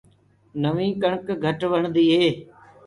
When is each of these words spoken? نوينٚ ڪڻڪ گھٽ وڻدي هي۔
نوينٚ 0.61 0.99
ڪڻڪ 1.01 1.25
گھٽ 1.43 1.59
وڻدي 1.71 2.05
هي۔ 2.19 2.27